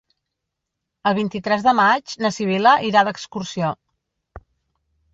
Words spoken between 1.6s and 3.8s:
de maig na Sibil·la irà d'excursió.